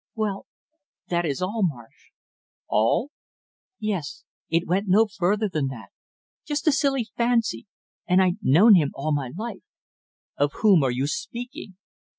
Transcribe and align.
"Well, 0.15 0.47
that 1.09 1.25
is 1.27 1.43
all, 1.43 1.61
Marsh." 1.61 2.09
"All?" 2.67 3.11
"Yes, 3.79 4.23
it 4.49 4.65
went 4.65 4.87
no 4.87 5.05
further 5.05 5.47
than 5.47 5.67
that, 5.67 5.89
just 6.43 6.65
a 6.67 6.71
silly 6.71 7.05
fancy, 7.15 7.67
and 8.07 8.19
I'd 8.19 8.39
known 8.41 8.73
him 8.73 8.89
all 8.95 9.11
my 9.13 9.29
life" 9.37 9.61
"Of 10.39 10.53
whom 10.61 10.83
are 10.83 10.89
you 10.89 11.05
speaking?" 11.05 11.75